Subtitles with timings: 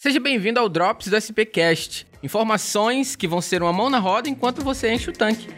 [0.00, 2.06] Seja bem-vindo ao Drops do SPcast.
[2.22, 5.48] Informações que vão ser uma mão na roda enquanto você enche o tanque.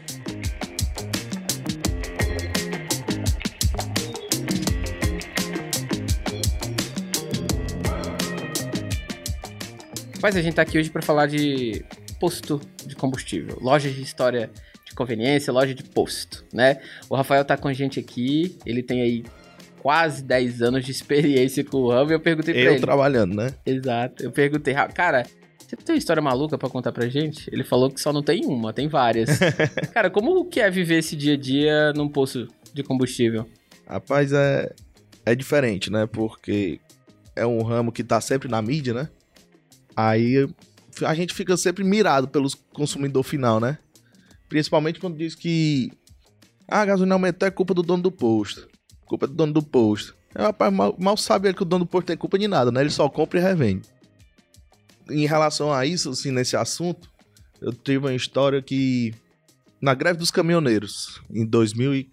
[10.23, 11.85] Mas a gente tá aqui hoje para falar de
[12.19, 14.51] posto de combustível, loja de história
[14.87, 16.81] de conveniência, loja de posto, né?
[17.11, 19.23] O Rafael tá com a gente aqui, ele tem aí
[19.83, 22.81] quase 10 anos de experiência com o ramo e eu perguntei pra Eu ele.
[22.81, 23.55] trabalhando, né?
[23.65, 24.23] Exato.
[24.23, 25.25] Eu perguntei, "Ra- cara,
[25.59, 27.49] você tem uma história maluca pra contar pra gente?
[27.53, 29.29] Ele falou que só não tem uma, tem várias.
[29.95, 33.47] cara, como que é viver esse dia a dia num posto de combustível?
[33.89, 34.73] Rapaz, é,
[35.25, 36.07] é diferente, né?
[36.07, 36.79] Porque
[37.37, 39.09] é um ramo que tá sempre na mídia, né?
[39.97, 40.49] Aí
[41.05, 43.79] a gente fica sempre mirado pelos consumidor final, né?
[44.49, 45.91] Principalmente quando diz que
[46.69, 48.69] ah, a gasolina aumentou é culpa do dono do posto.
[49.11, 50.15] Culpa do dono do posto.
[50.33, 52.71] É, rapaz, mal, mal sabe ele que o dono do posto tem culpa de nada,
[52.71, 52.81] né?
[52.81, 53.89] Ele só compra e revende.
[55.11, 57.11] Em relação a isso, assim, nesse assunto,
[57.61, 59.13] eu tive uma história que
[59.83, 62.11] na greve dos caminhoneiros, em 2000 e...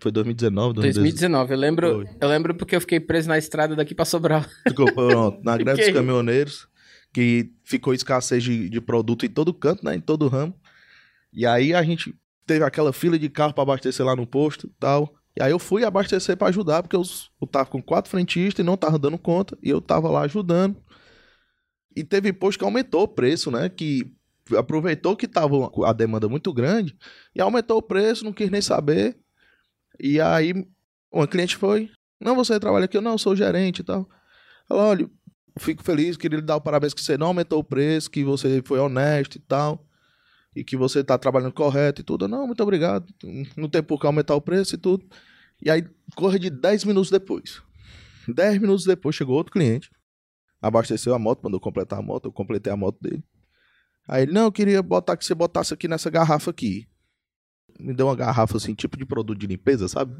[0.00, 0.74] Foi 2019?
[0.74, 2.16] 2019, eu lembro, Foi.
[2.20, 4.44] eu lembro porque eu fiquei preso na estrada daqui pra Sobral.
[4.66, 5.38] Ficou pronto.
[5.44, 6.66] Na greve dos caminhoneiros,
[7.12, 9.94] que ficou escassez de, de produto em todo canto, né?
[9.94, 10.52] Em todo ramo.
[11.32, 12.12] E aí a gente
[12.44, 15.14] teve aquela fila de carro pra abastecer lá no posto e tal.
[15.36, 17.02] E aí eu fui abastecer pra ajudar, porque eu,
[17.40, 19.58] eu tava com quatro frentistas e não tava dando conta.
[19.62, 20.76] E eu tava lá ajudando.
[21.96, 23.68] E teve posto que aumentou o preço, né?
[23.68, 24.12] Que
[24.56, 26.96] aproveitou que tava a demanda muito grande
[27.34, 29.16] e aumentou o preço, não quis nem saber.
[29.98, 30.52] E aí
[31.10, 32.96] uma cliente foi, não, você trabalha aqui?
[32.96, 34.08] Eu, não, sou gerente e tal.
[34.68, 35.10] Ela, olha,
[35.58, 38.62] fico feliz, queria lhe dar o parabéns que você não aumentou o preço, que você
[38.64, 39.86] foi honesto e tal,
[40.54, 42.28] e que você tá trabalhando correto e tudo.
[42.28, 43.06] Não, muito obrigado,
[43.56, 45.04] não tem por que aumentar o preço e tudo.
[45.60, 47.62] E aí, corre de 10 minutos depois.
[48.28, 49.90] 10 minutos depois chegou outro cliente,
[50.60, 53.22] abasteceu a moto, mandou completar a moto, eu completei a moto dele.
[54.08, 56.86] Aí ele, não, eu queria botar que você botasse aqui nessa garrafa aqui.
[57.78, 60.14] Me deu uma garrafa assim, tipo de produto de limpeza, sabe?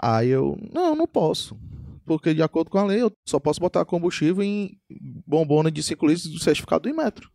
[0.00, 1.58] Aí eu, não, não posso.
[2.06, 4.80] Porque de acordo com a lei, eu só posso botar combustível em
[5.26, 7.30] bombona de 5 litros do certificado do Inmetro.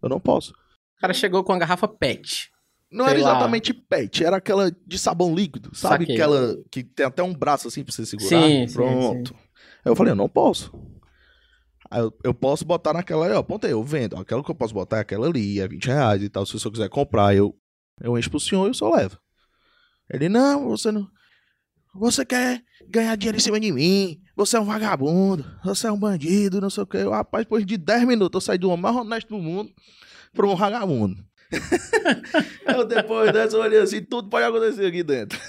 [0.00, 0.54] Eu não posso.
[0.98, 2.50] O cara chegou com a garrafa PET.
[2.90, 3.30] Não Sei era lá.
[3.30, 6.04] exatamente PET, era aquela de sabão líquido, sabe?
[6.04, 6.14] Saquei.
[6.16, 8.28] Aquela que tem até um braço assim pra você segurar.
[8.28, 9.34] Sim, sim, Pronto.
[9.84, 10.72] Aí eu falei, eu não posso.
[11.88, 13.38] Aí eu, eu posso botar naquela aí, ó.
[13.38, 14.16] Apontei, eu vendo.
[14.16, 16.44] Aquela que eu posso botar é aquela ali, é 20 reais e tal.
[16.44, 17.54] Se o senhor quiser comprar, eu,
[18.00, 19.18] eu encho pro senhor e o senhor leva.
[20.10, 21.06] Ele, não, você não.
[21.94, 24.20] Você quer ganhar dinheiro em cima de mim.
[24.34, 25.44] Você é um vagabundo.
[25.64, 26.98] Você é um bandido, não sei o quê.
[26.98, 29.70] Eu, rapaz, depois de 10 minutos eu saí do homem mais honesto do mundo
[30.32, 31.16] pra um vagabundo.
[32.66, 35.38] eu depois dessa eu olhei assim, tudo pode acontecer aqui dentro.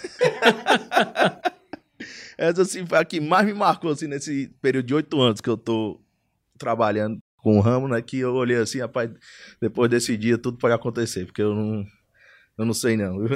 [2.38, 5.50] Essa assim foi a que mais me marcou assim nesse período de oito anos que
[5.50, 6.00] eu tô
[6.57, 8.01] trabalhando com o ramo, né?
[8.01, 9.12] Que eu olhei assim, rapaz,
[9.62, 11.84] depois desse dia tudo pode acontecer, porque eu não,
[12.57, 13.18] eu não sei não.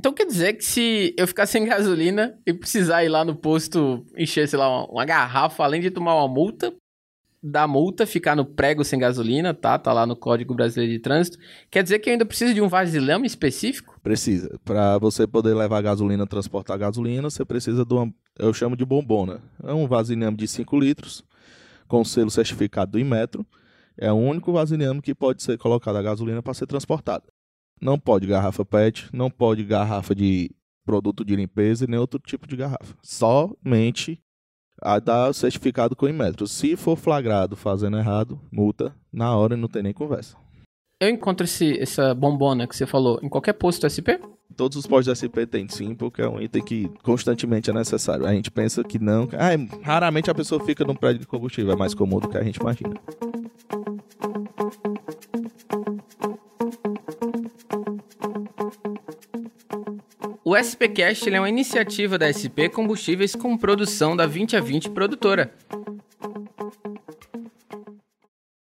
[0.00, 4.02] Então quer dizer que se eu ficar sem gasolina e precisar ir lá no posto
[4.16, 6.74] encher, sei lá, uma, uma garrafa, além de tomar uma multa,
[7.42, 9.78] da multa ficar no prego sem gasolina, tá?
[9.78, 11.38] Tá lá no Código Brasileiro de Trânsito.
[11.70, 13.98] Quer dizer que ainda preciso de um vasilhame específico?
[14.02, 14.58] Precisa.
[14.64, 18.12] Pra você poder levar gasolina, transportar gasolina, você precisa de uma.
[18.38, 19.40] Eu chamo de bombona.
[19.64, 21.24] É um vasilhame de 5 litros,
[21.88, 23.46] com selo certificado do Inmetro.
[23.96, 27.24] É o único vasilhame que pode ser colocado a gasolina para ser transportada.
[27.80, 30.50] Não pode garrafa PET, não pode garrafa de
[30.84, 32.94] produto de limpeza e nem outro tipo de garrafa.
[33.02, 34.20] Somente
[34.80, 36.46] a da certificado com o Inmetro.
[36.46, 40.36] Se for flagrado fazendo errado, multa na hora e não tem nem conversa.
[41.00, 44.20] Eu encontro esse, essa bombona que você falou em qualquer posto SP?
[44.54, 48.26] Todos os postos SP tem sim, porque é um item que constantemente é necessário.
[48.26, 49.26] A gente pensa que não.
[49.38, 52.36] Ah, é- raramente a pessoa fica num prédio de combustível, é mais comum do que
[52.36, 52.94] a gente imagina.
[60.50, 65.54] O SPcast é uma iniciativa da SP Combustíveis com produção da 20 a 20 produtora.